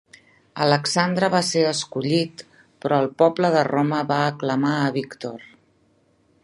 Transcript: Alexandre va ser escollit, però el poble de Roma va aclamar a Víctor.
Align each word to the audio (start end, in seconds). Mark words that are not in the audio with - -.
Alexandre 0.65 1.27
va 1.33 1.41
ser 1.49 1.61
escollit, 1.73 2.43
però 2.85 2.99
el 3.05 3.09
poble 3.23 3.53
de 3.57 3.61
Roma 3.69 4.01
va 4.13 4.19
aclamar 4.33 4.75
a 4.87 4.91
Víctor. 4.99 5.45